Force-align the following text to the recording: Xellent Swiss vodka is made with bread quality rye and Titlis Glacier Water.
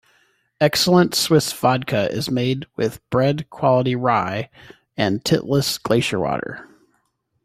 Xellent 0.59 1.13
Swiss 1.13 1.53
vodka 1.53 2.11
is 2.11 2.27
made 2.27 2.65
with 2.75 3.07
bread 3.11 3.47
quality 3.51 3.95
rye 3.95 4.49
and 4.97 5.23
Titlis 5.23 5.77
Glacier 5.77 6.19
Water. 6.19 6.67